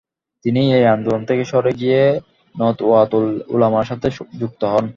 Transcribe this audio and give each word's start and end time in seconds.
তিনি 0.45 0.61
এই 0.77 0.85
আন্দোলন 0.93 1.21
থেকে 1.25 1.43
সরে 1.51 1.71
গিয়ে 1.81 2.01
নদওয়াতুল 2.55 3.25
উলামার 3.47 3.85
সাথে 3.85 4.07
যুক্ত 4.39 4.61
হন। 4.63 4.85